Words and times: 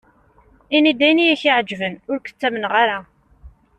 Ini-d 0.75 0.99
ayen 1.07 1.23
i 1.23 1.25
ak-iɛeǧben, 1.33 1.93
ur 2.11 2.17
k-ttamneɣ 2.19 2.73
ara. 2.81 2.99